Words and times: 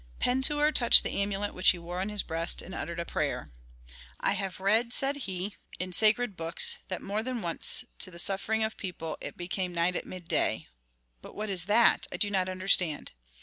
Pentuer 0.19 0.71
touched 0.71 1.03
the 1.03 1.11
amulet 1.21 1.53
which 1.53 1.69
he 1.69 1.77
wore 1.77 2.01
on 2.01 2.09
his 2.09 2.23
breast, 2.23 2.63
and 2.63 2.73
uttered 2.73 2.99
a 2.99 3.05
prayer. 3.05 3.51
"I 4.19 4.33
have 4.33 4.59
read," 4.59 4.91
said 4.93 5.15
he, 5.15 5.57
"in 5.77 5.93
sacred 5.93 6.35
books 6.35 6.79
that 6.87 7.03
more 7.03 7.21
than 7.21 7.43
once 7.43 7.85
to 7.99 8.09
the 8.09 8.17
suffering 8.17 8.63
of 8.63 8.77
people 8.77 9.15
it 9.21 9.37
became 9.37 9.73
night 9.75 9.95
at 9.95 10.07
midday. 10.07 10.65
But 11.21 11.35
what 11.35 11.51
is 11.51 11.65
that? 11.67 12.07
I 12.11 12.17
do 12.17 12.31
not 12.31 12.49
understand." 12.49 13.11